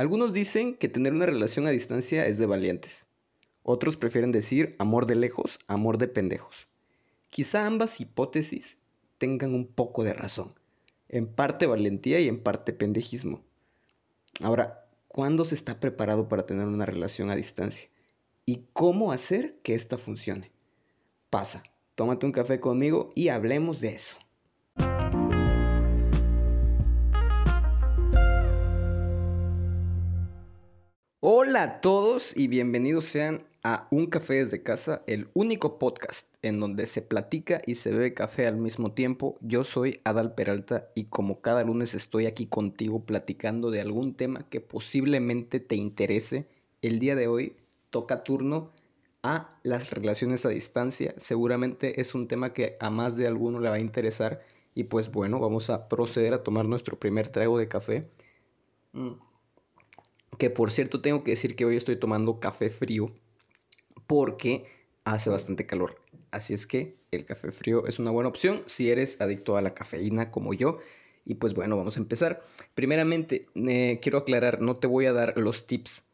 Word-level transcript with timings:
Algunos 0.00 0.32
dicen 0.32 0.76
que 0.76 0.88
tener 0.88 1.12
una 1.12 1.26
relación 1.26 1.66
a 1.66 1.70
distancia 1.72 2.24
es 2.24 2.38
de 2.38 2.46
valientes. 2.46 3.04
Otros 3.62 3.98
prefieren 3.98 4.32
decir 4.32 4.74
amor 4.78 5.06
de 5.06 5.14
lejos, 5.14 5.58
amor 5.66 5.98
de 5.98 6.08
pendejos. 6.08 6.68
Quizá 7.28 7.66
ambas 7.66 8.00
hipótesis 8.00 8.78
tengan 9.18 9.54
un 9.54 9.66
poco 9.66 10.02
de 10.02 10.14
razón. 10.14 10.54
En 11.10 11.26
parte 11.26 11.66
valentía 11.66 12.18
y 12.18 12.28
en 12.28 12.42
parte 12.42 12.72
pendejismo. 12.72 13.44
Ahora, 14.40 14.88
¿cuándo 15.06 15.44
se 15.44 15.54
está 15.54 15.80
preparado 15.80 16.30
para 16.30 16.46
tener 16.46 16.66
una 16.66 16.86
relación 16.86 17.28
a 17.28 17.36
distancia? 17.36 17.90
¿Y 18.46 18.68
cómo 18.72 19.12
hacer 19.12 19.58
que 19.62 19.74
ésta 19.74 19.98
funcione? 19.98 20.50
Pasa, 21.28 21.62
tómate 21.94 22.24
un 22.24 22.32
café 22.32 22.58
conmigo 22.58 23.12
y 23.14 23.28
hablemos 23.28 23.82
de 23.82 23.90
eso. 23.90 24.16
Hola 31.22 31.62
a 31.62 31.80
todos 31.82 32.34
y 32.34 32.48
bienvenidos 32.48 33.04
sean 33.04 33.44
a 33.62 33.88
Un 33.90 34.06
Café 34.06 34.36
desde 34.36 34.62
Casa, 34.62 35.02
el 35.06 35.28
único 35.34 35.78
podcast 35.78 36.34
en 36.40 36.60
donde 36.60 36.86
se 36.86 37.02
platica 37.02 37.60
y 37.66 37.74
se 37.74 37.90
bebe 37.90 38.14
café 38.14 38.46
al 38.46 38.56
mismo 38.56 38.92
tiempo. 38.92 39.36
Yo 39.42 39.64
soy 39.64 40.00
Adal 40.04 40.34
Peralta 40.34 40.88
y 40.94 41.04
como 41.04 41.42
cada 41.42 41.62
lunes 41.62 41.92
estoy 41.92 42.24
aquí 42.24 42.46
contigo 42.46 43.04
platicando 43.04 43.70
de 43.70 43.82
algún 43.82 44.14
tema 44.14 44.48
que 44.48 44.62
posiblemente 44.62 45.60
te 45.60 45.76
interese. 45.76 46.46
El 46.80 47.00
día 47.00 47.14
de 47.14 47.28
hoy 47.28 47.54
toca 47.90 48.20
turno 48.20 48.72
a 49.22 49.58
las 49.62 49.90
relaciones 49.90 50.46
a 50.46 50.48
distancia. 50.48 51.12
Seguramente 51.18 52.00
es 52.00 52.14
un 52.14 52.28
tema 52.28 52.54
que 52.54 52.78
a 52.80 52.88
más 52.88 53.14
de 53.16 53.26
alguno 53.26 53.60
le 53.60 53.68
va 53.68 53.74
a 53.74 53.80
interesar 53.80 54.40
y 54.74 54.84
pues 54.84 55.12
bueno, 55.12 55.38
vamos 55.38 55.68
a 55.68 55.86
proceder 55.86 56.32
a 56.32 56.42
tomar 56.42 56.64
nuestro 56.64 56.98
primer 56.98 57.28
trago 57.28 57.58
de 57.58 57.68
café. 57.68 58.08
Mm. 58.94 59.29
Que 60.38 60.50
por 60.50 60.70
cierto 60.70 61.00
tengo 61.00 61.24
que 61.24 61.32
decir 61.32 61.56
que 61.56 61.64
hoy 61.64 61.76
estoy 61.76 61.96
tomando 61.96 62.40
café 62.40 62.70
frío 62.70 63.14
porque 64.06 64.64
hace 65.04 65.30
bastante 65.30 65.66
calor. 65.66 66.00
Así 66.30 66.54
es 66.54 66.66
que 66.66 66.96
el 67.10 67.24
café 67.24 67.50
frío 67.52 67.86
es 67.86 67.98
una 67.98 68.10
buena 68.10 68.28
opción 68.28 68.62
si 68.66 68.90
eres 68.90 69.20
adicto 69.20 69.56
a 69.56 69.62
la 69.62 69.74
cafeína 69.74 70.30
como 70.30 70.54
yo. 70.54 70.78
Y 71.24 71.34
pues 71.34 71.54
bueno, 71.54 71.76
vamos 71.76 71.96
a 71.96 72.00
empezar. 72.00 72.40
Primeramente, 72.74 73.46
eh, 73.54 73.98
quiero 74.00 74.18
aclarar, 74.18 74.60
no 74.62 74.76
te 74.76 74.86
voy 74.86 75.06
a 75.06 75.12
dar 75.12 75.34
los 75.36 75.66
tips 75.66 76.04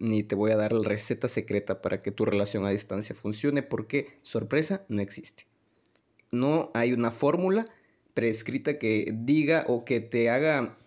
ni 0.00 0.22
te 0.22 0.34
voy 0.34 0.50
a 0.50 0.56
dar 0.56 0.72
la 0.72 0.88
receta 0.88 1.28
secreta 1.28 1.82
para 1.82 1.98
que 2.02 2.10
tu 2.10 2.24
relación 2.24 2.64
a 2.64 2.70
distancia 2.70 3.14
funcione 3.14 3.62
porque, 3.62 4.08
sorpresa, 4.22 4.84
no 4.88 5.02
existe. 5.02 5.46
No 6.32 6.70
hay 6.74 6.94
una 6.94 7.12
fórmula 7.12 7.66
prescrita 8.14 8.78
que 8.78 9.12
diga 9.12 9.64
o 9.68 9.84
que 9.84 10.00
te 10.00 10.30
haga 10.30 10.78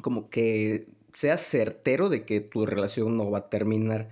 como 0.00 0.30
que 0.30 0.88
seas 1.16 1.40
certero 1.40 2.10
de 2.10 2.26
que 2.26 2.42
tu 2.42 2.66
relación 2.66 3.16
no 3.16 3.30
va 3.30 3.38
a 3.38 3.48
terminar. 3.48 4.10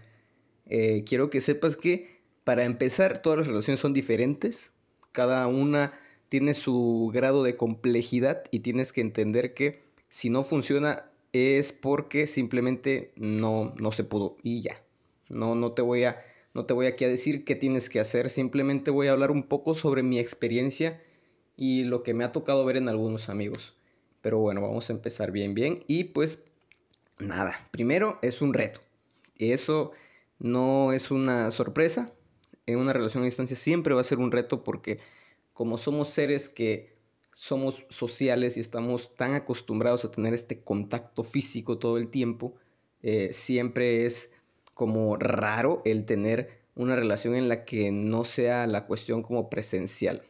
Eh, 0.65 1.05
quiero 1.07 1.29
que 1.29 1.43
sepas 1.43 1.77
que 1.77 2.23
para 2.45 2.65
empezar 2.65 3.21
todas 3.21 3.41
las 3.41 3.47
relaciones 3.47 3.81
son 3.81 3.93
diferentes, 3.93 4.73
cada 5.13 5.47
una 5.47 5.93
tiene 6.31 6.55
su 6.55 7.11
grado 7.13 7.43
de 7.43 7.57
complejidad 7.57 8.45
y 8.51 8.61
tienes 8.61 8.91
que 8.91 9.03
entender 9.03 9.53
que 9.53 9.83
si 10.09 10.31
no 10.31 10.45
funciona 10.45 11.11
es 11.35 11.75
porque 11.75 12.27
simplemente 12.27 13.13
no, 13.17 13.75
no 13.77 13.93
se 13.93 14.05
pudo 14.05 14.39
y 14.43 14.63
ya. 14.63 14.83
No, 15.29 15.55
no 15.55 15.73
te 15.73 15.83
voy 15.83 16.05
a 16.05 16.23
no 16.55 16.65
te 16.65 16.73
voy 16.73 16.87
aquí 16.87 17.05
a 17.05 17.09
decir 17.09 17.45
qué 17.45 17.55
tienes 17.55 17.91
que 17.91 18.01
hacer, 18.01 18.31
simplemente 18.31 18.91
voy 18.91 19.09
a 19.09 19.13
hablar 19.13 19.31
un 19.31 19.43
poco 19.43 19.75
sobre 19.75 20.03
mi 20.03 20.19
experiencia 20.19 21.03
y 21.55 21.85
lo 21.85 22.03
que 22.03 22.15
me 22.15 22.25
ha 22.25 22.33
tocado 22.33 22.65
ver 22.65 22.79
en 22.79 22.89
algunos 22.89 23.29
amigos. 23.29 23.77
Pero 24.23 24.39
bueno, 24.39 24.63
vamos 24.63 24.89
a 24.89 24.95
empezar 24.95 25.33
bien, 25.33 25.53
bien. 25.53 25.85
Y 25.87 26.05
pues 26.05 26.39
Nada, 27.19 27.69
primero 27.71 28.19
es 28.23 28.43
un 28.43 28.55
reto. 28.55 28.81
Eso 29.37 29.93
no 30.39 30.93
es 30.93 31.11
una 31.11 31.51
sorpresa. 31.51 32.13
En 32.67 32.79
una 32.79 32.93
relación 32.93 33.23
a 33.23 33.27
distancia 33.27 33.57
siempre 33.57 33.95
va 33.95 34.01
a 34.01 34.05
ser 34.05 34.19
un 34.19 34.33
reto 34.33 34.65
porque 34.65 34.99
como 35.53 35.79
somos 35.79 36.09
seres 36.09 36.49
que 36.49 36.95
somos 37.35 37.85
sociales 37.89 38.57
y 38.57 38.61
estamos 38.61 39.15
tan 39.17 39.35
acostumbrados 39.35 40.05
a 40.05 40.11
tener 40.11 40.35
este 40.35 40.63
contacto 40.63 41.23
físico 41.23 41.79
todo 41.79 41.99
el 41.99 42.09
tiempo, 42.09 42.55
eh, 43.03 43.33
siempre 43.33 44.07
es 44.07 44.31
como 44.73 45.17
raro 45.17 45.83
el 45.85 46.05
tener 46.05 46.65
una 46.75 46.97
relación 46.97 47.35
en 47.35 47.49
la 47.49 47.65
que 47.65 47.93
no 47.93 48.25
sea 48.25 48.67
la 48.67 48.87
cuestión 48.87 49.23
como 49.23 49.51
presencial. 49.51 50.23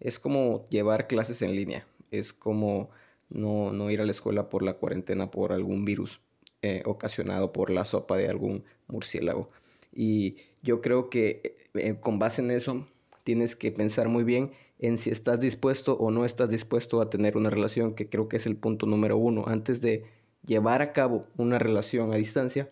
Es 0.00 0.18
como 0.18 0.66
llevar 0.70 1.08
clases 1.08 1.42
en 1.42 1.56
línea, 1.56 1.86
es 2.10 2.32
como 2.32 2.90
no, 3.30 3.72
no 3.72 3.90
ir 3.90 4.00
a 4.00 4.04
la 4.04 4.12
escuela 4.12 4.48
por 4.48 4.62
la 4.62 4.74
cuarentena 4.74 5.30
por 5.30 5.52
algún 5.52 5.84
virus 5.84 6.20
eh, 6.62 6.82
ocasionado 6.86 7.52
por 7.52 7.70
la 7.70 7.84
sopa 7.84 8.16
de 8.16 8.28
algún 8.28 8.64
murciélago. 8.88 9.50
Y 9.92 10.36
yo 10.62 10.80
creo 10.80 11.08
que 11.08 11.56
eh, 11.74 11.96
con 12.00 12.18
base 12.18 12.42
en 12.42 12.50
eso 12.50 12.86
tienes 13.24 13.56
que 13.56 13.70
pensar 13.70 14.08
muy 14.08 14.24
bien 14.24 14.50
en 14.78 14.98
si 14.98 15.10
estás 15.10 15.40
dispuesto 15.40 15.94
o 15.94 16.10
no 16.10 16.24
estás 16.24 16.50
dispuesto 16.50 17.00
a 17.00 17.10
tener 17.10 17.36
una 17.36 17.50
relación, 17.50 17.94
que 17.94 18.08
creo 18.08 18.28
que 18.28 18.36
es 18.36 18.46
el 18.46 18.56
punto 18.56 18.86
número 18.86 19.16
uno. 19.16 19.44
Antes 19.46 19.80
de 19.80 20.04
llevar 20.44 20.82
a 20.82 20.92
cabo 20.92 21.26
una 21.36 21.58
relación 21.58 22.12
a 22.12 22.16
distancia, 22.16 22.70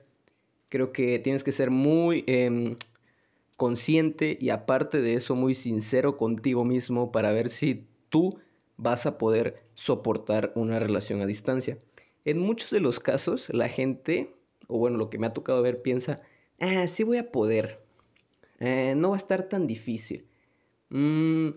creo 0.68 0.92
que 0.92 1.18
tienes 1.18 1.44
que 1.44 1.52
ser 1.52 1.70
muy 1.70 2.24
em, 2.26 2.76
consciente 3.56 4.36
y 4.40 4.50
aparte 4.50 5.00
de 5.00 5.14
eso 5.14 5.34
muy 5.34 5.54
sincero 5.54 6.16
contigo 6.16 6.64
mismo 6.64 7.12
para 7.12 7.32
ver 7.32 7.48
si 7.48 7.86
tú 8.08 8.38
vas 8.76 9.06
a 9.06 9.18
poder 9.18 9.62
soportar 9.74 10.52
una 10.54 10.78
relación 10.78 11.20
a 11.20 11.26
distancia. 11.26 11.78
En 12.24 12.38
muchos 12.38 12.70
de 12.70 12.80
los 12.80 13.00
casos, 13.00 13.48
la 13.50 13.68
gente, 13.68 14.34
o 14.66 14.78
bueno, 14.78 14.96
lo 14.96 15.10
que 15.10 15.18
me 15.18 15.26
ha 15.26 15.32
tocado 15.32 15.62
ver, 15.62 15.82
piensa, 15.82 16.20
ah, 16.60 16.86
sí 16.88 17.02
voy 17.02 17.18
a 17.18 17.30
poder, 17.30 17.80
eh, 18.58 18.94
no 18.96 19.10
va 19.10 19.16
a 19.16 19.18
estar 19.18 19.48
tan 19.48 19.66
difícil, 19.66 20.26
mm, 20.90 21.48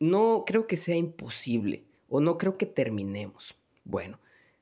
no 0.00 0.44
creo 0.46 0.66
que 0.66 0.76
sea 0.76 0.96
imposible, 0.96 1.84
o 2.08 2.20
no 2.20 2.38
creo 2.38 2.58
que 2.58 2.66
terminemos. 2.66 3.56
Bueno, 3.84 4.18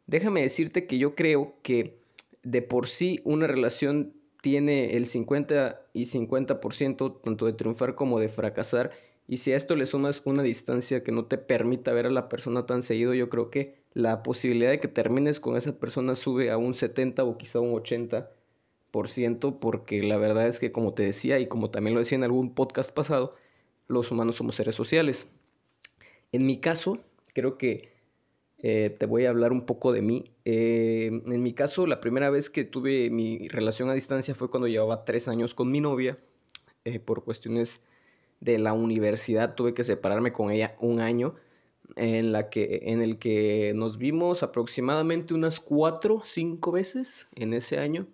déjame 0.06 0.42
decirte 0.42 0.86
que 0.86 0.98
yo 0.98 1.14
creo 1.14 1.54
que 1.62 1.96
de 2.42 2.62
por 2.62 2.86
sí 2.88 3.20
una 3.24 3.46
relación 3.46 4.14
tiene 4.40 4.96
el 4.96 5.06
50 5.06 5.86
y 5.94 6.04
50% 6.04 7.20
tanto 7.22 7.46
de 7.46 7.54
triunfar 7.54 7.94
como 7.94 8.20
de 8.20 8.28
fracasar 8.28 8.90
y 9.26 9.38
si 9.38 9.52
a 9.52 9.56
esto 9.56 9.74
le 9.74 9.86
sumas 9.86 10.22
una 10.24 10.42
distancia 10.42 11.02
que 11.02 11.12
no 11.12 11.24
te 11.24 11.38
permita 11.38 11.92
ver 11.92 12.06
a 12.06 12.10
la 12.10 12.28
persona 12.28 12.66
tan 12.66 12.82
seguido, 12.82 13.14
yo 13.14 13.30
creo 13.30 13.50
que 13.50 13.82
la 13.94 14.22
posibilidad 14.22 14.70
de 14.70 14.78
que 14.78 14.88
termines 14.88 15.40
con 15.40 15.56
esa 15.56 15.78
persona 15.78 16.14
sube 16.14 16.50
a 16.50 16.58
un 16.58 16.74
70 16.74 17.24
o 17.24 17.38
quizá 17.38 17.60
un 17.60 17.72
80%, 17.72 19.58
porque 19.60 20.02
la 20.02 20.18
verdad 20.18 20.46
es 20.46 20.58
que 20.58 20.72
como 20.72 20.92
te 20.92 21.04
decía 21.04 21.38
y 21.38 21.46
como 21.46 21.70
también 21.70 21.94
lo 21.94 22.00
decía 22.00 22.16
en 22.16 22.24
algún 22.24 22.54
podcast 22.54 22.90
pasado, 22.90 23.34
los 23.88 24.10
humanos 24.10 24.36
somos 24.36 24.56
seres 24.56 24.74
sociales. 24.74 25.26
En 26.32 26.44
mi 26.44 26.58
caso, 26.60 26.98
creo 27.32 27.56
que 27.56 27.94
eh, 28.58 28.90
te 28.90 29.06
voy 29.06 29.26
a 29.26 29.30
hablar 29.30 29.52
un 29.52 29.66
poco 29.66 29.92
de 29.92 30.02
mí. 30.02 30.24
Eh, 30.44 31.22
en 31.26 31.42
mi 31.42 31.52
caso, 31.52 31.86
la 31.86 32.00
primera 32.00 32.30
vez 32.30 32.50
que 32.50 32.64
tuve 32.64 33.10
mi 33.10 33.48
relación 33.48 33.88
a 33.90 33.94
distancia 33.94 34.34
fue 34.34 34.50
cuando 34.50 34.68
llevaba 34.68 35.04
tres 35.04 35.28
años 35.28 35.54
con 35.54 35.70
mi 35.70 35.80
novia, 35.80 36.18
eh, 36.84 36.98
por 36.98 37.24
cuestiones 37.24 37.80
de 38.40 38.58
la 38.58 38.72
universidad 38.72 39.54
tuve 39.54 39.74
que 39.74 39.84
separarme 39.84 40.32
con 40.32 40.50
ella 40.50 40.76
un 40.80 41.00
año 41.00 41.34
en, 41.96 42.32
la 42.32 42.50
que, 42.50 42.82
en 42.84 43.02
el 43.02 43.18
que 43.18 43.72
nos 43.74 43.98
vimos 43.98 44.42
aproximadamente 44.42 45.34
unas 45.34 45.60
cuatro, 45.60 46.22
cinco 46.24 46.72
veces 46.72 47.28
en 47.34 47.54
ese 47.54 47.78
año. 47.78 48.06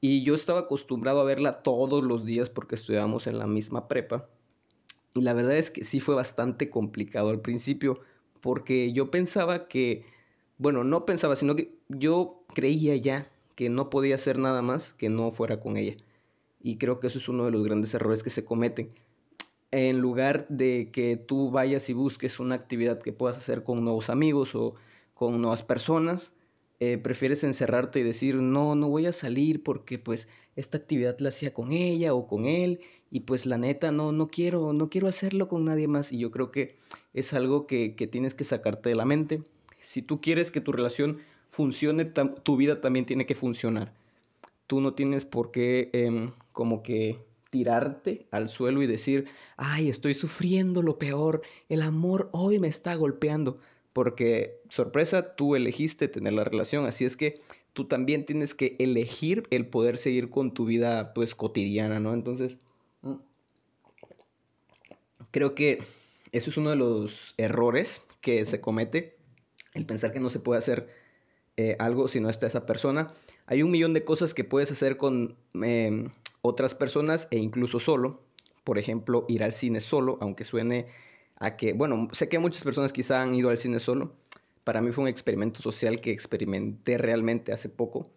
Y 0.00 0.24
yo 0.24 0.34
estaba 0.34 0.60
acostumbrado 0.60 1.20
a 1.20 1.24
verla 1.24 1.62
todos 1.62 2.02
los 2.02 2.24
días 2.24 2.50
porque 2.50 2.74
estudiábamos 2.74 3.26
en 3.26 3.38
la 3.38 3.46
misma 3.46 3.88
prepa. 3.88 4.28
Y 5.14 5.20
la 5.20 5.32
verdad 5.32 5.56
es 5.56 5.70
que 5.70 5.84
sí 5.84 6.00
fue 6.00 6.14
bastante 6.14 6.70
complicado 6.70 7.30
al 7.30 7.40
principio 7.40 8.00
porque 8.40 8.92
yo 8.92 9.10
pensaba 9.10 9.68
que, 9.68 10.04
bueno, 10.58 10.82
no 10.82 11.06
pensaba, 11.06 11.36
sino 11.36 11.54
que 11.54 11.74
yo 11.88 12.42
creía 12.54 12.96
ya 12.96 13.30
que 13.54 13.68
no 13.68 13.90
podía 13.90 14.16
hacer 14.16 14.38
nada 14.38 14.62
más 14.62 14.94
que 14.94 15.08
no 15.08 15.30
fuera 15.30 15.60
con 15.60 15.76
ella. 15.76 15.96
Y 16.60 16.78
creo 16.78 16.98
que 16.98 17.08
eso 17.08 17.18
es 17.18 17.28
uno 17.28 17.44
de 17.44 17.50
los 17.50 17.62
grandes 17.62 17.94
errores 17.94 18.22
que 18.22 18.30
se 18.30 18.44
cometen 18.44 18.88
en 19.72 20.00
lugar 20.00 20.46
de 20.48 20.90
que 20.92 21.16
tú 21.16 21.50
vayas 21.50 21.88
y 21.88 21.94
busques 21.94 22.38
una 22.38 22.54
actividad 22.54 23.00
que 23.00 23.12
puedas 23.12 23.38
hacer 23.38 23.64
con 23.64 23.82
nuevos 23.82 24.10
amigos 24.10 24.54
o 24.54 24.74
con 25.14 25.40
nuevas 25.40 25.62
personas, 25.62 26.34
eh, 26.78 26.98
prefieres 26.98 27.42
encerrarte 27.42 28.00
y 28.00 28.02
decir, 28.02 28.34
no, 28.34 28.74
no 28.74 28.88
voy 28.88 29.06
a 29.06 29.12
salir 29.12 29.62
porque 29.62 29.98
pues 29.98 30.28
esta 30.56 30.76
actividad 30.76 31.18
la 31.20 31.30
hacía 31.30 31.54
con 31.54 31.72
ella 31.72 32.12
o 32.12 32.26
con 32.26 32.44
él 32.44 32.80
y 33.10 33.20
pues 33.20 33.46
la 33.46 33.56
neta 33.56 33.92
no, 33.92 34.12
no 34.12 34.28
quiero, 34.28 34.72
no 34.72 34.90
quiero 34.90 35.08
hacerlo 35.08 35.48
con 35.48 35.64
nadie 35.64 35.88
más 35.88 36.12
y 36.12 36.18
yo 36.18 36.30
creo 36.30 36.50
que 36.50 36.74
es 37.14 37.32
algo 37.32 37.66
que, 37.66 37.90
tienes 38.10 38.34
que 38.34 38.44
sacarte 38.44 38.90
de 38.90 38.94
la 38.94 39.04
mente. 39.04 39.42
Si 39.78 40.02
tú 40.02 40.20
quieres 40.20 40.50
que 40.50 40.60
tu 40.60 40.72
relación 40.72 41.18
funcione, 41.48 42.04
tu 42.04 42.56
vida 42.56 42.80
también 42.80 43.06
tiene 43.06 43.26
que 43.26 43.34
funcionar. 43.34 43.94
Tú 44.66 44.80
no 44.80 44.94
tienes 44.94 45.24
por 45.24 45.50
qué 45.50 45.88
em, 45.92 46.32
como 46.52 46.82
que 46.82 47.20
tirarte 47.52 48.26
al 48.30 48.48
suelo 48.48 48.82
y 48.82 48.86
decir, 48.86 49.26
ay, 49.58 49.90
estoy 49.90 50.14
sufriendo 50.14 50.80
lo 50.80 50.98
peor, 50.98 51.42
el 51.68 51.82
amor 51.82 52.30
hoy 52.32 52.58
me 52.58 52.66
está 52.66 52.94
golpeando, 52.94 53.58
porque 53.92 54.62
sorpresa, 54.70 55.36
tú 55.36 55.54
elegiste 55.54 56.08
tener 56.08 56.32
la 56.32 56.44
relación, 56.44 56.86
así 56.86 57.04
es 57.04 57.14
que 57.14 57.42
tú 57.74 57.84
también 57.84 58.24
tienes 58.24 58.54
que 58.54 58.74
elegir 58.78 59.42
el 59.50 59.66
poder 59.66 59.98
seguir 59.98 60.30
con 60.30 60.54
tu 60.54 60.64
vida 60.64 61.12
pues 61.12 61.34
cotidiana, 61.34 62.00
¿no? 62.00 62.14
Entonces, 62.14 62.56
mm, 63.02 63.16
creo 65.30 65.54
que 65.54 65.82
eso 66.32 66.48
es 66.48 66.56
uno 66.56 66.70
de 66.70 66.76
los 66.76 67.34
errores 67.36 68.00
que 68.22 68.46
se 68.46 68.62
comete, 68.62 69.18
el 69.74 69.84
pensar 69.84 70.10
que 70.14 70.20
no 70.20 70.30
se 70.30 70.40
puede 70.40 70.58
hacer 70.58 70.88
eh, 71.58 71.76
algo 71.78 72.08
si 72.08 72.18
no 72.18 72.30
está 72.30 72.46
esa 72.46 72.64
persona. 72.64 73.12
Hay 73.44 73.62
un 73.62 73.70
millón 73.70 73.92
de 73.92 74.04
cosas 74.04 74.32
que 74.32 74.42
puedes 74.42 74.70
hacer 74.70 74.96
con 74.96 75.36
em, 75.52 76.08
otras 76.42 76.74
personas 76.74 77.28
e 77.30 77.38
incluso 77.38 77.80
solo. 77.80 78.20
Por 78.64 78.78
ejemplo, 78.78 79.24
ir 79.28 79.42
al 79.42 79.52
cine 79.52 79.80
solo, 79.80 80.18
aunque 80.20 80.44
suene 80.44 80.86
a 81.36 81.56
que, 81.56 81.72
bueno, 81.72 82.08
sé 82.12 82.28
que 82.28 82.38
muchas 82.38 82.62
personas 82.62 82.92
quizá 82.92 83.22
han 83.22 83.34
ido 83.34 83.50
al 83.50 83.58
cine 83.58 83.80
solo. 83.80 84.12
Para 84.64 84.80
mí 84.80 84.92
fue 84.92 85.02
un 85.02 85.08
experimento 85.08 85.60
social 85.60 86.00
que 86.00 86.12
experimenté 86.12 86.98
realmente 86.98 87.52
hace 87.52 87.68
poco. 87.68 88.08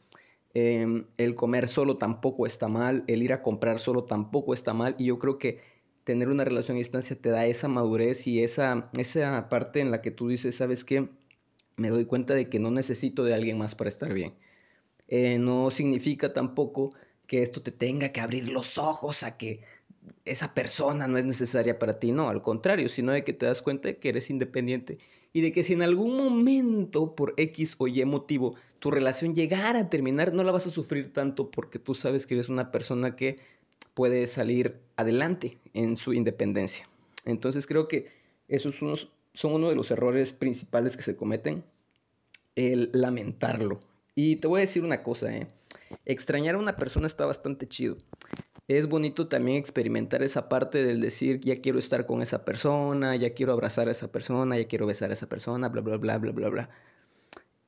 Em, 0.54 1.08
el 1.18 1.36
comer 1.36 1.68
solo 1.68 1.98
tampoco 1.98 2.46
está 2.46 2.68
mal, 2.68 3.04
el 3.08 3.24
ir 3.24 3.34
a 3.34 3.42
comprar 3.42 3.80
solo 3.80 4.06
tampoco 4.06 4.54
está 4.54 4.74
mal 4.74 4.96
y 4.98 5.06
yo 5.06 5.20
creo 5.20 5.38
que 5.38 5.60
tener 6.06 6.30
una 6.30 6.46
relación 6.46 6.78
a 6.78 6.80
distancia 6.80 7.20
te 7.20 7.30
da 7.30 7.46
esa 7.46 7.68
madurez 7.68 8.26
y 8.28 8.42
esa, 8.42 8.90
esa 8.98 9.50
parte 9.50 9.82
en 9.82 9.92
la 9.92 10.02
que 10.02 10.12
tú 10.12 10.30
dices, 10.30 10.56
¿sabes 10.56 10.86
qué? 10.86 11.10
Me 11.76 11.90
doy 11.90 12.06
cuenta 12.06 12.36
de 12.36 12.48
que 12.48 12.60
no 12.60 12.72
necesito 12.72 13.26
de 13.26 13.34
alguien 13.34 13.58
más 13.58 13.76
para 13.76 13.90
estar 13.90 14.14
bien. 14.14 14.36
Eh, 15.08 15.40
no 15.40 15.72
significa 15.72 16.32
tampoco 16.32 16.94
que 17.28 17.42
esto 17.42 17.62
te 17.62 17.72
tenga 17.72 18.10
que 18.10 18.22
abrir 18.22 18.50
los 18.50 18.78
ojos 18.78 19.24
a 19.24 19.38
que 19.38 19.62
esa 20.26 20.54
persona 20.54 21.08
no 21.08 21.18
es 21.18 21.26
necesaria 21.26 21.80
para 21.80 21.94
ti, 21.94 22.12
no, 22.12 22.30
al 22.30 22.42
contrario, 22.42 22.90
sino 22.90 23.12
de 23.12 23.24
que 23.24 23.34
te 23.34 23.46
das 23.46 23.62
cuenta 23.62 23.90
de 23.90 23.98
que 23.98 24.10
eres 24.10 24.30
independiente 24.30 24.98
y 25.34 25.42
de 25.42 25.52
que 25.52 25.64
si 25.64 25.74
en 25.74 25.82
algún 25.82 26.16
momento 26.16 27.16
por 27.16 27.34
X 27.38 27.76
o 27.78 27.88
Y 27.88 28.04
motivo 28.06 28.56
tu 28.80 28.92
relación 28.92 29.36
llegara 29.36 29.80
a 29.80 29.90
terminar, 29.90 30.34
no 30.34 30.44
la 30.44 30.52
vas 30.52 30.68
a 30.68 30.72
sufrir 30.72 31.12
tanto 31.12 31.52
porque 31.52 31.80
tú 31.80 31.94
sabes 31.94 32.26
que 32.26 32.36
eres 32.36 32.50
una 32.50 32.72
persona 32.72 33.16
que 33.16 33.38
puede 33.94 34.28
salir 34.28 34.80
adelante 34.96 35.58
en 35.74 35.98
su 35.98 36.14
independencia. 36.14 36.88
Entonces 37.26 37.66
creo 37.66 37.88
que 37.88 38.08
esos 38.48 38.76
son 38.76 39.54
uno 39.54 39.70
de 39.70 39.76
los 39.76 39.92
errores 39.92 40.34
principales 40.34 40.96
que 40.96 41.04
se 41.04 41.16
cometen, 41.16 41.64
el 42.56 42.90
lamentarlo. 42.94 43.80
Y 44.16 44.38
te 44.38 44.48
voy 44.48 44.60
a 44.60 44.62
decir 44.62 44.84
una 44.84 45.04
cosa, 45.04 45.36
¿eh? 45.36 45.48
Extrañar 46.06 46.56
a 46.56 46.60
una 46.60 46.76
persona 46.76 47.08
está 47.08 47.26
bastante 47.26 47.68
chido. 47.68 47.98
Es 48.68 48.88
bonito 48.88 49.28
también 49.28 49.58
experimentar 49.58 50.24
esa 50.24 50.50
parte 50.50 50.84
del 50.84 51.00
decir, 51.00 51.40
ya 51.42 51.62
quiero 51.62 51.78
estar 51.78 52.08
con 52.08 52.22
esa 52.22 52.46
persona, 52.46 53.16
ya 53.16 53.34
quiero 53.36 53.54
abrazar 53.54 53.88
a 53.88 53.92
esa 53.92 54.12
persona, 54.12 54.58
ya 54.58 54.68
quiero 54.68 54.88
besar 54.88 55.12
a 55.12 55.14
esa 55.14 55.30
persona, 55.30 55.70
bla, 55.70 55.82
bla, 55.82 55.98
bla, 55.98 56.18
bla, 56.18 56.32
bla, 56.32 56.50
bla. 56.50 56.70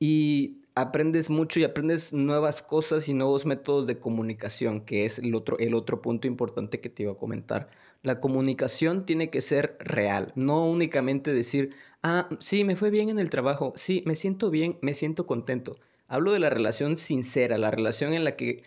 Y 0.00 0.62
aprendes 0.74 1.28
mucho 1.30 1.60
y 1.60 1.64
aprendes 1.64 2.12
nuevas 2.12 2.62
cosas 2.62 3.08
y 3.08 3.14
nuevos 3.14 3.46
métodos 3.46 3.86
de 3.86 3.98
comunicación, 3.98 4.80
que 4.80 5.04
es 5.04 5.18
el 5.18 5.34
otro, 5.34 5.58
el 5.58 5.74
otro 5.74 6.02
punto 6.02 6.26
importante 6.26 6.80
que 6.80 6.88
te 6.88 7.04
iba 7.04 7.12
a 7.12 7.16
comentar. 7.16 7.68
La 8.02 8.20
comunicación 8.20 9.04
tiene 9.04 9.30
que 9.30 9.40
ser 9.40 9.76
real, 9.80 10.32
no 10.36 10.64
únicamente 10.66 11.32
decir, 11.32 11.74
ah, 12.02 12.28
sí, 12.38 12.64
me 12.64 12.76
fue 12.76 12.90
bien 12.90 13.08
en 13.08 13.18
el 13.18 13.30
trabajo, 13.30 13.72
sí, 13.76 14.02
me 14.06 14.14
siento 14.14 14.50
bien, 14.50 14.78
me 14.80 14.94
siento 14.94 15.26
contento. 15.26 15.76
Hablo 16.08 16.32
de 16.32 16.38
la 16.38 16.48
relación 16.50 16.96
sincera, 16.96 17.58
la 17.58 17.70
relación 17.70 18.14
en 18.14 18.24
la 18.24 18.34
que 18.34 18.62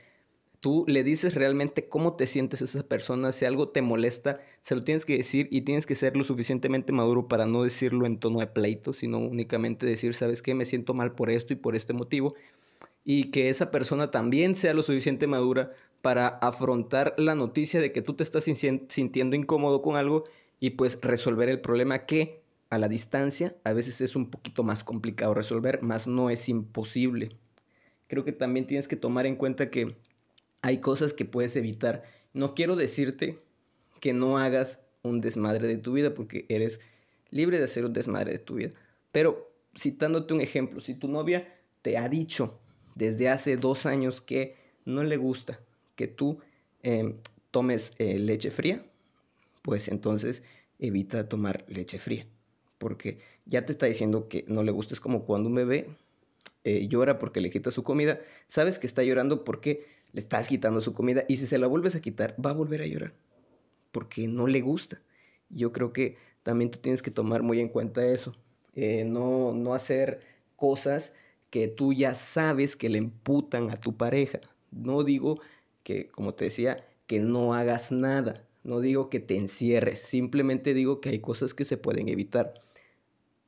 tú 0.60 0.86
le 0.88 1.04
dices 1.04 1.34
realmente 1.34 1.90
cómo 1.90 2.16
te 2.16 2.28
sientes 2.28 2.62
a 2.62 2.66
esa 2.66 2.84
persona, 2.84 3.32
si 3.32 3.46
algo 3.46 3.68
te 3.68 3.82
molesta, 3.82 4.38
se 4.62 4.76
lo 4.76 4.84
tienes 4.84 5.06
que 5.06 5.18
decir 5.18 5.48
y 5.52 5.62
tienes 5.62 5.88
que 5.88 5.96
ser 5.96 6.16
lo 6.16 6.24
suficientemente 6.24 6.94
maduro 6.94 7.28
para 7.28 7.48
no 7.48 7.64
decirlo 7.64 8.06
en 8.06 8.20
tono 8.20 8.40
de 8.40 8.48
pleito, 8.48 8.94
sino 8.94 9.18
únicamente 9.18 9.88
decir, 9.88 10.14
¿sabes 10.14 10.44
qué? 10.44 10.54
Me 10.54 10.66
siento 10.66 10.94
mal 10.94 11.14
por 11.14 11.32
esto 11.32 11.52
y 11.52 11.56
por 11.56 11.76
este 11.76 11.94
motivo. 11.94 12.36
Y 13.04 13.32
que 13.32 13.50
esa 13.50 13.72
persona 13.72 14.12
también 14.12 14.54
sea 14.54 14.76
lo 14.76 14.84
suficiente 14.84 15.26
madura 15.26 15.72
para 16.04 16.28
afrontar 16.28 17.16
la 17.18 17.34
noticia 17.34 17.82
de 17.82 17.92
que 17.92 18.04
tú 18.04 18.14
te 18.14 18.22
estás 18.22 18.44
sintiendo 18.44 19.36
incómodo 19.36 19.82
con 19.82 19.96
algo 19.96 20.26
y 20.60 20.72
pues 20.72 21.00
resolver 21.02 21.50
el 21.50 21.60
problema 21.60 22.06
que 22.06 22.41
a 22.71 22.79
la 22.79 22.88
distancia 22.88 23.56
a 23.65 23.73
veces 23.73 24.00
es 24.01 24.15
un 24.15 24.31
poquito 24.31 24.63
más 24.63 24.83
complicado 24.83 25.33
resolver, 25.33 25.83
más 25.83 26.07
no 26.07 26.29
es 26.29 26.47
imposible. 26.47 27.29
Creo 28.07 28.23
que 28.23 28.31
también 28.31 28.65
tienes 28.65 28.88
que 28.88 28.95
tomar 28.95 29.25
en 29.25 29.35
cuenta 29.35 29.69
que 29.69 29.97
hay 30.62 30.79
cosas 30.79 31.13
que 31.13 31.25
puedes 31.25 31.56
evitar. 31.57 32.03
No 32.33 32.56
quiero 32.56 32.77
decirte 32.77 33.38
que 34.00 34.13
no 34.13 34.38
hagas 34.38 34.79
un 35.03 35.19
desmadre 35.19 35.68
de 35.68 35.77
tu 35.77 35.94
vida 35.94 36.13
porque 36.13 36.45
eres 36.47 36.79
libre 37.29 37.57
de 37.57 37.65
hacer 37.65 37.85
un 37.85 37.91
desmadre 37.91 38.31
de 38.31 38.39
tu 38.39 38.56
vida. 38.56 38.69
Pero 39.12 39.51
citándote 39.77 40.33
un 40.33 40.39
ejemplo, 40.39 40.79
si 40.79 40.94
tu 40.94 41.09
novia 41.09 41.53
te 41.81 41.97
ha 41.97 42.07
dicho 42.07 42.57
desde 42.95 43.27
hace 43.27 43.57
dos 43.57 43.85
años 43.85 44.21
que 44.21 44.56
no 44.85 45.03
le 45.03 45.18
gusta 45.18 45.59
que 45.95 46.07
tú 46.07 46.39
em, 46.83 47.18
tomes 47.51 47.91
eh, 47.97 48.18
leche 48.18 48.50
fría, 48.50 48.85
pues 49.62 49.89
entonces 49.89 50.41
evita 50.79 51.27
tomar 51.27 51.65
leche 51.68 52.00
fría. 52.00 52.25
Porque 52.81 53.19
ya 53.45 53.63
te 53.63 53.72
está 53.72 53.86
diciendo 53.86 54.28
que 54.28 54.44
no 54.48 54.63
le 54.63 54.72
gusta. 54.72 54.95
Es 54.95 55.00
como 55.00 55.24
cuando 55.25 55.50
un 55.50 55.56
bebé 55.56 55.88
eh, 56.63 56.88
llora 56.88 57.19
porque 57.19 57.42
le 57.42 57.51
quita 57.51 57.69
su 57.69 57.83
comida. 57.83 58.19
Sabes 58.48 58.80
que 58.80 58.88
está 58.88 59.04
llorando 59.04 59.44
porque 59.44 59.86
le 60.13 60.19
estás 60.19 60.48
quitando 60.48 60.81
su 60.81 60.92
comida 60.92 61.24
y 61.28 61.38
si 61.38 61.45
se 61.45 61.60
la 61.60 61.68
vuelves 61.68 61.95
a 61.95 62.01
quitar, 62.01 62.36
va 62.44 62.50
a 62.50 62.54
volver 62.54 62.81
a 62.81 62.88
llorar 62.88 63.13
porque 63.92 64.28
no 64.28 64.48
le 64.48 64.62
gusta. 64.62 65.01
Yo 65.50 65.72
creo 65.72 65.94
que 65.94 66.18
también 66.44 66.72
tú 66.72 66.80
tienes 66.80 67.01
que 67.01 67.12
tomar 67.12 67.44
muy 67.44 67.60
en 67.60 67.69
cuenta 67.69 68.04
eso. 68.06 68.36
Eh, 68.74 69.04
no, 69.06 69.54
no 69.54 69.74
hacer 69.75 70.22
cosas 70.56 71.13
que 71.50 71.68
tú 71.68 71.94
ya 71.94 72.16
sabes 72.16 72.75
que 72.75 72.89
le 72.89 72.98
imputan 72.98 73.69
a 73.69 73.80
tu 73.80 73.95
pareja. 73.95 74.39
No 74.72 75.04
digo 75.04 75.39
que, 75.83 76.07
como 76.07 76.33
te 76.33 76.45
decía, 76.45 76.83
que 77.06 77.19
no 77.19 77.54
hagas 77.54 77.92
nada. 77.92 78.33
No 78.63 78.80
digo 78.80 79.10
que 79.10 79.19
te 79.19 79.38
encierres. 79.38 80.00
Simplemente 80.00 80.74
digo 80.74 81.01
que 81.01 81.10
hay 81.10 81.19
cosas 81.19 81.54
que 81.54 81.66
se 81.66 81.78
pueden 81.78 82.07
evitar. 82.10 82.54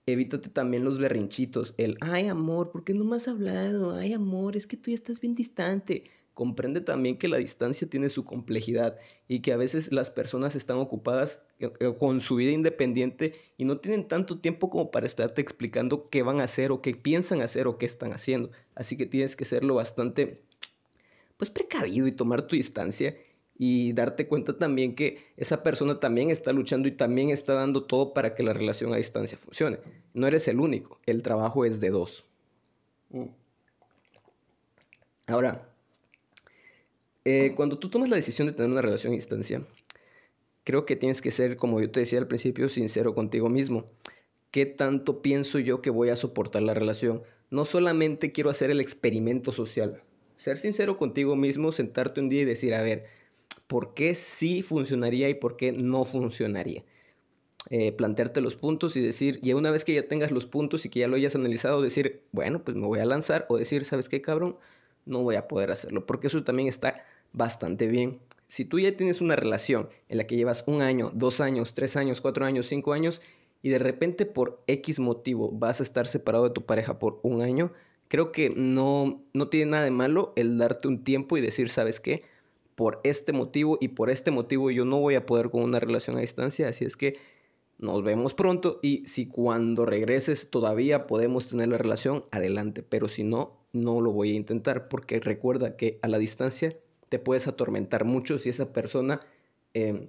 Evítate 0.06 0.50
también 0.50 0.84
los 0.84 0.98
berrinchitos. 0.98 1.74
El, 1.78 1.98
ay 2.02 2.28
amor, 2.28 2.72
¿por 2.72 2.84
qué 2.84 2.94
no 2.94 3.06
me 3.06 3.16
has 3.16 3.28
hablado? 3.28 3.96
Ay 3.96 4.14
amor, 4.14 4.58
es 4.58 4.68
que 4.68 4.78
tú 4.78 4.92
ya 4.92 4.96
estás 4.96 5.20
bien 5.20 5.34
distante 5.34 6.04
comprende 6.34 6.82
también 6.82 7.18
que 7.18 7.28
la 7.28 7.38
distancia 7.38 7.88
tiene 7.88 8.10
su 8.10 8.26
complejidad 8.26 8.98
y 9.28 9.42
que 9.42 9.54
a 9.54 9.58
veces 9.58 9.92
las 9.92 10.10
personas 10.10 10.56
están 10.56 10.78
ocupadas 10.78 11.42
eh, 11.60 11.72
eh, 11.80 11.94
con 11.98 12.22
su 12.22 12.36
vida 12.36 12.52
independiente 12.52 13.34
y 13.58 13.66
no 13.66 13.78
tienen 13.78 14.08
tanto 14.08 14.40
tiempo 14.40 14.70
como 14.70 14.92
para 14.92 15.06
estarte 15.06 15.42
explicando 15.42 16.10
qué 16.10 16.24
van 16.24 16.42
a 16.42 16.46
hacer 16.46 16.72
o 16.72 16.82
qué 16.82 16.96
piensan 16.96 17.42
hacer 17.42 17.68
o 17.68 17.78
qué 17.78 17.86
están 17.86 18.14
haciendo. 18.14 18.52
Así 18.76 18.98
que 18.98 19.06
tienes 19.06 19.36
que 19.36 19.46
serlo 19.46 19.76
bastante 19.76 20.42
pues 21.38 21.50
precavido 21.50 22.08
y 22.08 22.12
tomar 22.12 22.48
tu 22.48 22.56
distancia 22.56 23.16
y 23.58 23.94
darte 23.94 24.28
cuenta 24.28 24.58
también 24.58 24.96
que 24.96 25.26
esa 25.38 25.64
persona 25.64 26.00
también 26.00 26.30
está 26.30 26.52
luchando 26.52 26.88
y 26.88 26.92
también 26.92 27.30
está 27.30 27.54
dando 27.54 27.84
todo 27.84 28.14
para 28.14 28.36
que 28.36 28.44
la 28.44 28.54
relación 28.54 28.94
a 28.94 28.98
distancia 28.98 29.38
funcione. 29.38 29.80
No 30.14 30.28
eres 30.28 30.48
el 30.48 30.60
único, 30.60 31.00
el 31.06 31.22
trabajo 31.22 31.66
es 31.66 31.80
de 31.80 31.90
dos. 31.90 32.26
Mm. 33.10 33.26
Ahora, 35.28 35.70
eh, 37.26 37.54
cuando 37.56 37.80
tú 37.80 37.90
tomas 37.90 38.10
la 38.10 38.18
decisión 38.18 38.48
de 38.48 38.54
tener 38.54 38.72
una 38.72 38.82
relación 38.82 39.14
a 39.14 39.16
distancia, 39.16 39.62
creo 40.64 40.86
que 40.86 40.96
tienes 40.96 41.22
que 41.22 41.32
ser, 41.32 41.56
como 41.56 41.80
yo 41.80 41.90
te 41.90 42.02
decía 42.02 42.20
al 42.20 42.28
principio, 42.28 42.70
sincero 42.70 43.16
contigo 43.16 43.50
mismo. 43.50 43.86
¿Qué 44.52 44.66
tanto 44.66 45.22
pienso 45.22 45.60
yo 45.60 45.82
que 45.82 45.90
voy 45.90 46.10
a 46.10 46.16
soportar 46.16 46.62
la 46.64 46.74
relación? 46.74 47.24
No 47.50 47.66
solamente 47.66 48.32
quiero 48.32 48.50
hacer 48.50 48.72
el 48.72 48.82
experimento 48.82 49.52
social. 49.52 50.04
Ser 50.36 50.58
sincero 50.58 50.98
contigo 50.98 51.36
mismo, 51.36 51.72
sentarte 51.72 52.20
un 52.20 52.30
día 52.30 52.42
y 52.42 52.46
decir, 52.46 52.74
a 52.74 52.82
ver, 52.82 53.06
¿por 53.68 53.94
qué 53.94 54.16
sí 54.16 54.62
funcionaría 54.62 55.30
y 55.30 55.36
por 55.36 55.58
qué 55.58 55.72
no 55.72 56.06
funcionaría? 56.06 56.84
Eh, 57.70 57.94
plantearte 57.94 58.42
los 58.42 58.56
puntos 58.56 58.98
y 58.98 59.02
decir, 59.02 59.40
y 59.42 59.54
una 59.54 59.72
vez 59.72 59.86
que 59.86 59.94
ya 59.94 60.08
tengas 60.08 60.32
los 60.32 60.46
puntos 60.46 60.86
y 60.86 60.90
que 60.90 61.00
ya 61.00 61.08
lo 61.08 61.16
hayas 61.16 61.36
analizado, 61.36 61.82
decir, 61.82 62.24
bueno, 62.32 62.64
pues 62.64 62.76
me 62.76 62.86
voy 62.86 63.00
a 63.00 63.06
lanzar 63.06 63.46
o 63.50 63.58
decir, 63.58 63.86
¿sabes 63.86 64.10
qué, 64.10 64.22
cabrón? 64.22 64.58
No 65.06 65.24
voy 65.24 65.36
a 65.36 65.48
poder 65.48 65.72
hacerlo, 65.72 66.06
porque 66.06 66.28
eso 66.28 66.44
también 66.44 66.68
está 66.68 67.06
bastante 67.32 67.88
bien. 67.88 68.20
Si 68.48 68.66
tú 68.66 68.80
ya 68.80 68.96
tienes 68.96 69.22
una 69.22 69.36
relación 69.36 69.90
en 70.10 70.18
la 70.18 70.28
que 70.28 70.36
llevas 70.36 70.64
un 70.68 70.82
año, 70.82 71.12
dos 71.14 71.40
años, 71.40 71.74
tres 71.74 71.96
años, 71.96 72.22
cuatro 72.22 72.46
años, 72.46 72.68
cinco 72.68 72.94
años, 72.94 73.22
y 73.62 73.70
de 73.70 73.80
repente 73.80 74.26
por 74.26 74.62
X 74.68 75.00
motivo 75.00 75.50
vas 75.52 75.80
a 75.80 75.84
estar 75.84 76.06
separado 76.06 76.44
de 76.44 76.50
tu 76.52 76.66
pareja 76.66 77.00
por 77.00 77.20
un 77.24 77.42
año, 77.42 77.72
creo 78.10 78.32
que 78.32 78.52
no, 78.56 79.24
no 79.34 79.48
tiene 79.48 79.72
nada 79.72 79.86
de 79.86 79.92
malo 79.92 80.34
el 80.36 80.58
darte 80.58 80.90
un 80.90 81.04
tiempo 81.04 81.38
y 81.38 81.42
decir, 81.42 81.70
¿sabes 81.70 82.00
qué? 82.00 82.24
Por 82.76 83.00
este 83.04 83.34
motivo 83.34 83.78
y 83.80 83.90
por 83.90 84.10
este 84.10 84.32
motivo 84.32 84.72
yo 84.72 84.86
no 84.86 85.00
voy 85.00 85.16
a 85.16 85.26
poder 85.26 85.50
con 85.50 85.64
una 85.64 85.80
relación 85.80 86.18
a 86.18 86.22
distancia, 86.22 86.68
así 86.70 86.86
es 86.86 86.98
que 86.98 87.18
nos 87.78 88.04
vemos 88.04 88.34
pronto 88.34 88.80
y 88.82 89.06
si 89.06 89.28
cuando 89.28 89.86
regreses 89.86 90.50
todavía 90.50 91.08
podemos 91.08 91.48
tener 91.48 91.68
la 91.68 91.78
relación, 91.78 92.26
adelante, 92.32 92.84
pero 92.84 93.08
si 93.08 93.24
no, 93.24 93.50
no 93.74 94.00
lo 94.00 94.12
voy 94.12 94.32
a 94.32 94.36
intentar 94.36 94.88
porque 94.88 95.20
recuerda 95.20 95.76
que 95.76 96.00
a 96.02 96.08
la 96.08 96.18
distancia 96.18 96.78
te 97.10 97.20
puedes 97.20 97.48
atormentar 97.48 98.06
mucho 98.06 98.40
si 98.40 98.50
esa 98.50 98.72
persona 98.72 99.20
em, 99.74 100.08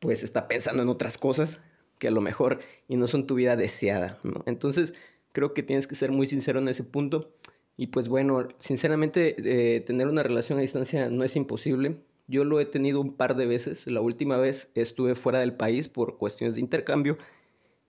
pues 0.00 0.22
está 0.22 0.48
pensando 0.48 0.82
en 0.82 0.88
otras 0.88 1.18
cosas 1.18 1.60
que 1.98 2.08
a 2.08 2.10
lo 2.10 2.20
mejor 2.20 2.60
y 2.88 2.96
no 2.96 3.06
son 3.06 3.26
tu 3.26 3.34
vida 3.34 3.56
deseada. 3.56 4.18
Entonces 4.46 4.94
creo 5.32 5.54
que 5.54 5.62
tienes 5.62 5.86
que 5.86 5.94
ser 5.94 6.12
muy 6.12 6.26
sincero 6.26 6.58
en 6.58 6.68
ese 6.68 6.84
punto 6.84 7.30
Y 7.76 7.88
pues 7.88 8.08
bueno, 8.08 8.48
sinceramente 8.58 9.36
eh, 9.76 9.80
tener 9.80 10.08
una 10.08 10.22
relación 10.22 10.58
a 10.58 10.62
distancia 10.62 11.10
no 11.10 11.24
es 11.24 11.36
imposible. 11.36 11.96
Yo 12.26 12.44
lo 12.44 12.58
he 12.58 12.64
tenido 12.66 13.00
un 13.00 13.16
par 13.16 13.36
de 13.36 13.46
veces. 13.46 13.86
La 13.86 14.00
última 14.00 14.36
vez 14.36 14.70
estuve 14.74 15.14
fuera 15.14 15.40
del 15.40 15.54
país 15.54 15.88
por 15.88 16.16
cuestiones 16.16 16.54
de 16.54 16.60
intercambio 16.60 17.18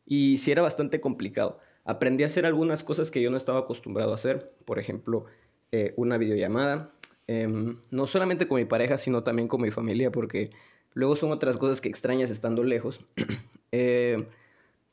y 0.05 0.37
sí 0.37 0.51
era 0.51 0.61
bastante 0.61 0.99
complicado. 0.99 1.59
Aprendí 1.85 2.23
a 2.23 2.25
hacer 2.27 2.45
algunas 2.45 2.83
cosas 2.83 3.11
que 3.11 3.21
yo 3.21 3.31
no 3.31 3.37
estaba 3.37 3.59
acostumbrado 3.59 4.11
a 4.11 4.15
hacer. 4.15 4.51
Por 4.65 4.77
ejemplo, 4.77 5.25
eh, 5.71 5.93
una 5.95 6.17
videollamada. 6.17 6.91
Em, 7.27 7.77
no 7.91 8.07
solamente 8.07 8.47
con 8.47 8.57
mi 8.59 8.65
pareja, 8.65 8.97
sino 8.97 9.21
también 9.21 9.47
con 9.47 9.61
mi 9.61 9.71
familia, 9.71 10.11
porque 10.11 10.49
luego 10.93 11.15
son 11.15 11.31
otras 11.31 11.57
cosas 11.57 11.81
que 11.81 11.89
extrañas 11.89 12.29
estando 12.29 12.63
lejos. 12.63 13.01
Eh, 13.73 14.25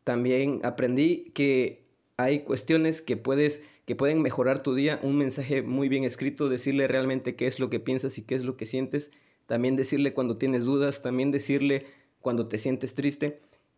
también 0.02 0.58
aprendí 0.64 1.30
que 1.32 1.84
hay 2.16 2.40
cuestiones 2.40 3.02
que 3.02 3.16
puedes 3.16 3.62
que 3.86 3.96
pueden 3.96 4.22
mejorar 4.22 4.62
tu 4.62 4.74
día, 4.74 4.98
un 5.02 5.16
mensaje 5.16 5.62
muy 5.62 5.88
bien 5.88 6.04
escrito, 6.04 6.48
decirle 6.48 6.88
realmente 6.88 7.36
qué 7.36 7.46
es 7.46 7.60
lo 7.60 7.70
que 7.70 7.80
piensas 7.80 8.18
y 8.18 8.22
qué 8.22 8.34
es 8.34 8.44
lo 8.44 8.56
que 8.56 8.66
sientes, 8.66 9.10
también 9.46 9.76
decirle 9.76 10.14
cuando 10.14 10.38
tienes 10.38 10.64
dudas, 10.64 11.02
también 11.02 11.30
decirle 11.30 11.86
cuando 12.20 12.48
te 12.48 12.58
sientes 12.58 12.94
triste 12.94 13.36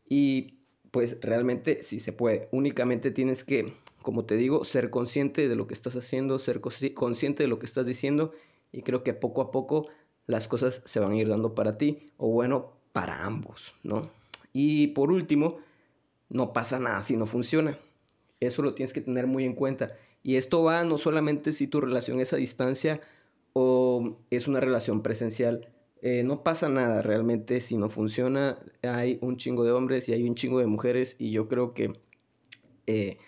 y 0.08 0.58
pues 0.92 1.18
realmente 1.20 1.82
sí 1.82 1.98
se 1.98 2.12
puede. 2.12 2.48
Únicamente 2.52 3.10
tienes 3.10 3.42
que, 3.42 3.72
como 4.02 4.24
te 4.24 4.36
digo, 4.36 4.64
ser 4.64 4.90
consciente 4.90 5.48
de 5.48 5.56
lo 5.56 5.66
que 5.66 5.74
estás 5.74 5.96
haciendo, 5.96 6.38
ser 6.38 6.60
consciente 6.94 7.42
de 7.42 7.48
lo 7.48 7.58
que 7.58 7.66
estás 7.66 7.84
diciendo 7.84 8.32
y 8.72 8.82
creo 8.82 9.02
que 9.02 9.12
poco 9.12 9.42
a 9.42 9.50
poco 9.50 9.88
las 10.26 10.48
cosas 10.48 10.82
se 10.84 11.00
van 11.00 11.12
a 11.12 11.16
ir 11.16 11.28
dando 11.28 11.54
para 11.54 11.78
ti 11.78 12.06
o 12.16 12.30
bueno, 12.30 12.72
para 12.92 13.24
ambos, 13.24 13.74
¿no? 13.82 14.10
Y 14.52 14.88
por 14.88 15.10
último, 15.10 15.58
no 16.28 16.52
pasa 16.52 16.78
nada 16.78 17.02
si 17.02 17.16
no 17.16 17.26
funciona. 17.26 17.78
Eso 18.40 18.62
lo 18.62 18.74
tienes 18.74 18.92
que 18.92 19.00
tener 19.00 19.26
muy 19.26 19.44
en 19.44 19.54
cuenta. 19.54 19.94
Y 20.22 20.36
esto 20.36 20.62
va 20.62 20.84
no 20.84 20.98
solamente 20.98 21.52
si 21.52 21.66
tu 21.66 21.80
relación 21.80 22.20
es 22.20 22.32
a 22.32 22.36
distancia 22.36 23.00
o 23.52 24.18
es 24.30 24.48
una 24.48 24.60
relación 24.60 25.02
presencial. 25.02 25.68
Eh, 26.02 26.22
no 26.24 26.42
pasa 26.42 26.68
nada 26.68 27.02
realmente 27.02 27.60
si 27.60 27.76
no 27.76 27.88
funciona. 27.88 28.58
Hay 28.82 29.18
un 29.22 29.36
chingo 29.36 29.64
de 29.64 29.72
hombres 29.72 30.08
y 30.08 30.12
hay 30.12 30.28
un 30.28 30.34
chingo 30.34 30.58
de 30.58 30.66
mujeres 30.66 31.16
y 31.18 31.30
yo 31.30 31.48
creo 31.48 31.72
que 31.72 31.92
eh, 32.86 33.18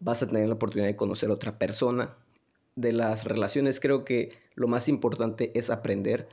vas 0.00 0.22
a 0.22 0.26
tener 0.26 0.48
la 0.48 0.54
oportunidad 0.54 0.88
de 0.88 0.96
conocer 0.96 1.30
a 1.30 1.34
otra 1.34 1.58
persona. 1.58 2.16
De 2.76 2.92
las 2.92 3.24
relaciones 3.24 3.80
creo 3.80 4.04
que 4.04 4.30
lo 4.54 4.68
más 4.68 4.88
importante 4.88 5.52
es 5.54 5.70
aprender, 5.70 6.28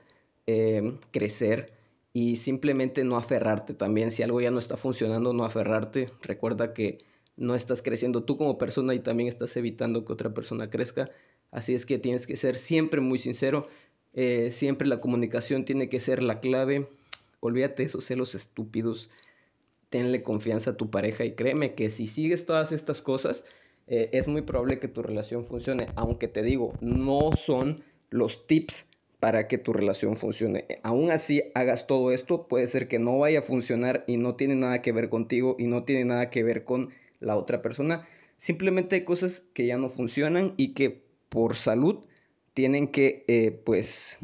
eh, 0.48 0.98
crecer 1.12 1.74
y 2.14 2.36
simplemente 2.38 3.04
no 3.04 3.18
aferrarte 3.18 3.74
también. 3.74 4.12
Si 4.12 4.24
algo 4.24 4.42
ya 4.42 4.52
no 4.52 4.60
está 4.60 4.78
funcionando, 4.78 5.34
no 5.34 5.46
aferrarte. 5.46 6.10
Recuerda 6.22 6.74
que 6.74 7.00
no 7.38 7.56
estás 7.56 7.82
creciendo 7.82 8.24
tú 8.24 8.38
como 8.38 8.58
persona 8.58 8.94
y 8.94 9.00
también 9.00 9.28
estás 9.28 9.56
evitando 9.58 10.06
que 10.06 10.14
otra 10.14 10.34
persona 10.34 10.70
crezca. 10.70 11.10
Así 11.52 11.74
es 11.74 11.86
que 11.86 11.98
tienes 11.98 12.28
que 12.28 12.36
ser 12.36 12.56
siempre 12.56 13.02
muy 13.02 13.20
sincero, 13.20 13.68
eh, 14.14 14.52
siempre 14.52 14.88
la 14.88 15.02
comunicación 15.02 15.66
tiene 15.66 15.90
que 15.90 16.00
ser 16.00 16.24
la 16.24 16.40
clave. 16.40 16.90
Olvídate 17.40 17.84
de 17.84 17.88
esos 17.88 18.06
celos 18.06 18.36
estúpidos, 18.36 19.10
tenle 19.90 20.24
confianza 20.24 20.72
a 20.72 20.78
tu 20.78 20.90
pareja 20.90 21.26
y 21.26 21.34
créeme 21.34 21.76
que 21.76 21.90
si 21.90 22.08
sigues 22.08 22.46
todas 22.46 22.72
estas 22.72 23.02
cosas, 23.02 23.44
eh, 23.88 24.10
es 24.14 24.28
muy 24.28 24.42
probable 24.42 24.80
que 24.80 24.88
tu 24.88 25.04
relación 25.04 25.46
funcione, 25.46 25.88
aunque 25.96 26.28
te 26.28 26.42
digo, 26.42 26.74
no 26.82 27.32
son 27.34 27.84
los 28.10 28.48
tips 28.48 28.90
para 29.20 29.48
que 29.48 29.58
tu 29.58 29.74
relación 29.74 30.18
funcione. 30.18 30.66
Aún 30.84 31.12
así 31.12 31.44
hagas 31.54 31.88
todo 31.88 32.12
esto, 32.12 32.48
puede 32.48 32.68
ser 32.68 32.88
que 32.88 33.00
no 33.00 33.20
vaya 33.20 33.40
a 33.40 33.44
funcionar 33.44 34.04
y 34.08 34.18
no 34.18 34.36
tiene 34.36 34.56
nada 34.56 34.82
que 34.82 34.92
ver 34.92 35.10
contigo 35.10 35.56
y 35.60 35.68
no 35.68 35.84
tiene 35.84 36.06
nada 36.06 36.30
que 36.30 36.44
ver 36.44 36.64
con 36.64 36.92
la 37.26 37.36
otra 37.36 37.62
persona. 37.62 38.08
Simplemente 38.38 38.96
hay 38.96 39.04
cosas 39.04 39.44
que 39.54 39.66
ya 39.66 39.78
no 39.78 39.90
funcionan 39.90 40.54
y 40.58 40.74
que 40.74 41.04
por 41.30 41.56
salud 41.56 42.06
tienen 42.54 42.88
que, 42.88 43.26
eh, 43.28 43.52
pues, 43.52 44.18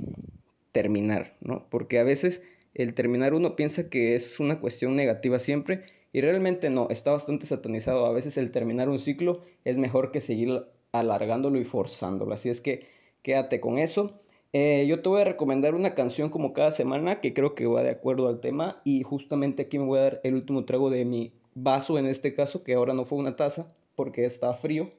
terminar, 0.72 1.36
¿no? 1.42 1.68
Porque 1.70 2.00
a 2.00 2.04
veces 2.04 2.42
el 2.74 2.94
terminar 2.94 3.34
uno 3.34 3.56
piensa 3.56 3.90
que 3.90 4.16
es 4.16 4.40
una 4.40 4.60
cuestión 4.62 4.96
negativa 4.96 5.40
siempre 5.40 5.84
y 6.14 6.22
realmente 6.22 6.70
no, 6.70 6.88
está 6.90 7.12
bastante 7.12 7.46
satanizado. 7.46 8.06
A 8.06 8.12
veces 8.14 8.38
el 8.38 8.52
terminar 8.52 8.90
un 8.90 9.00
ciclo 9.00 9.42
es 9.66 9.78
mejor 9.78 10.12
que 10.12 10.22
seguir 10.22 10.66
alargándolo 10.92 11.60
y 11.60 11.66
forzándolo. 11.66 12.34
Así 12.34 12.50
es 12.50 12.62
que 12.62 12.88
quédate 13.22 13.60
con 13.60 13.78
eso. 13.78 14.22
Eh, 14.54 14.86
yo 14.88 15.02
te 15.02 15.08
voy 15.08 15.22
a 15.22 15.26
recomendar 15.26 15.76
una 15.76 15.96
canción 15.96 16.30
como 16.30 16.54
cada 16.54 16.72
semana 16.72 17.22
que 17.22 17.34
creo 17.34 17.56
que 17.56 17.66
va 17.68 17.84
de 17.84 17.90
acuerdo 17.90 18.28
al 18.28 18.42
tema 18.42 18.82
y 18.84 19.04
justamente 19.04 19.64
aquí 19.64 19.80
me 19.80 19.86
voy 19.86 20.00
a 20.00 20.04
dar 20.04 20.22
el 20.24 20.36
último 20.36 20.66
trago 20.66 20.90
de 20.90 21.06
mi 21.06 21.32
vaso 21.54 21.98
en 21.98 22.06
este 22.06 22.34
caso, 22.34 22.64
que 22.64 22.74
ahora 22.74 22.94
no 22.94 23.06
fue 23.06 23.20
una 23.20 23.36
taza 23.36 23.68
porque 23.96 24.26
está 24.26 24.54
frío. 24.54 24.90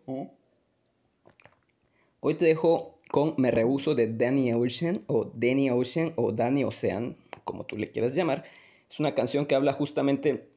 Hoy 2.21 2.35
te 2.35 2.45
dejo 2.45 2.97
con 3.11 3.35
Me 3.37 3.51
Rehuso 3.51 3.95
de 3.95 4.13
Danny 4.13 4.53
Ocean 4.53 5.03
o 5.07 5.25
Danny 5.35 5.71
Ocean 5.71 6.13
o 6.17 6.33
Danny 6.33 6.65
Ocean, 6.65 7.17
como 7.45 7.65
tú 7.65 7.77
le 7.77 7.91
quieras 7.91 8.15
llamar. 8.15 8.45
Es 8.91 9.01
una 9.01 9.15
canción 9.15 9.47
que 9.47 9.55
habla 9.55 9.73
justamente 9.73 10.49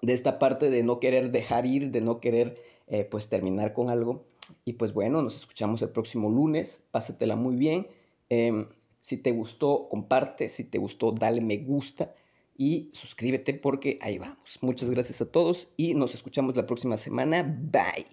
de 0.00 0.12
esta 0.12 0.38
parte 0.38 0.70
de 0.70 0.82
no 0.82 1.00
querer 1.00 1.30
dejar 1.30 1.66
ir, 1.66 1.90
de 1.90 2.00
no 2.00 2.20
querer 2.20 2.60
eh, 2.88 3.04
pues 3.04 3.28
terminar 3.28 3.72
con 3.72 3.90
algo. 3.90 4.24
Y 4.64 4.74
pues 4.74 4.92
bueno, 4.92 5.22
nos 5.22 5.36
escuchamos 5.36 5.82
el 5.82 5.90
próximo 5.90 6.30
lunes. 6.30 6.82
Pásatela 6.90 7.36
muy 7.36 7.56
bien. 7.56 7.86
Em, 8.28 8.68
si 9.00 9.16
te 9.16 9.32
gustó, 9.32 9.88
comparte. 9.88 10.48
Si 10.48 10.64
te 10.64 10.78
gustó, 10.78 11.12
dale 11.12 11.40
me 11.40 11.58
gusta 11.58 12.14
y 12.62 12.92
suscríbete 12.94 13.54
porque 13.54 13.98
ahí 14.02 14.18
vamos. 14.18 14.58
Muchas 14.60 14.88
gracias 14.88 15.20
a 15.20 15.26
todos 15.26 15.68
y 15.76 15.94
nos 15.94 16.14
escuchamos 16.14 16.54
la 16.54 16.64
próxima 16.64 16.96
semana. 16.96 17.42
Bye. 17.42 18.06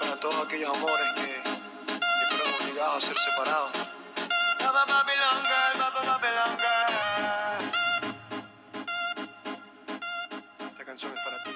Para 0.00 0.16
todos 0.18 0.46
aquellos 0.46 0.74
amores 0.74 1.12
que, 1.14 1.28
que 1.90 2.26
fueron 2.30 2.62
obligados 2.62 2.96
a 2.96 3.06
ser 3.06 3.18
separados. 3.18 3.72
Esta 10.70 10.84
canción 10.86 11.12
es 11.12 11.20
para 11.20 11.44
ti. 11.44 11.50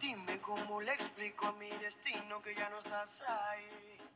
Dime 0.00 0.40
cómo 0.40 0.80
le 0.80 0.94
explico 0.94 1.46
a 1.46 1.52
mi 1.52 1.68
destino 1.68 2.40
que 2.40 2.54
ya 2.54 2.70
no 2.70 2.78
estás 2.78 3.22
ahí. 3.28 4.11